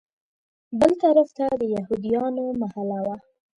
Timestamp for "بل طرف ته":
0.79-1.45